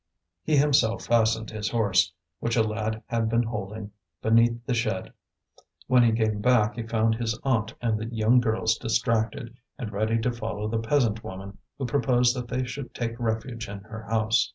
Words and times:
He 0.41 0.57
himself 0.57 1.05
fastened 1.05 1.51
his 1.51 1.69
horse, 1.69 2.11
which 2.39 2.55
a 2.55 2.63
lad 2.63 3.03
had 3.05 3.29
been 3.29 3.43
holding, 3.43 3.91
beneath 4.19 4.65
the 4.65 4.73
shed. 4.73 5.13
When 5.85 6.01
he 6.01 6.11
came 6.11 6.41
back 6.41 6.73
he 6.75 6.81
found 6.81 7.13
his 7.13 7.39
aunt 7.43 7.75
and 7.83 7.99
the 7.99 8.07
young 8.07 8.39
girls 8.39 8.79
distracted, 8.79 9.55
and 9.77 9.91
ready 9.91 10.17
to 10.21 10.31
follow 10.33 10.67
the 10.67 10.79
peasant 10.79 11.23
woman, 11.23 11.59
who 11.77 11.85
proposed 11.85 12.35
that 12.35 12.47
they 12.47 12.63
should 12.65 12.95
take 12.95 13.19
refuge 13.19 13.69
in 13.69 13.81
her 13.81 14.01
house. 14.09 14.49